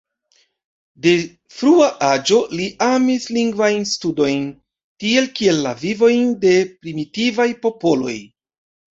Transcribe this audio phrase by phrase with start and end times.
[1.05, 1.11] De
[1.55, 4.47] frua aĝo li amis lingvajn studojn,
[5.03, 6.55] tiel kiel la vivojn de
[6.87, 8.17] primitivaj popoloj.